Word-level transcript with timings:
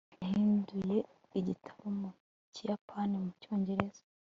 yahinduye 0.21 0.97
igitabo 1.39 1.83
mu 1.99 2.09
kiyapani 2.53 3.15
mu 3.23 3.29
cyongereza 3.41 4.03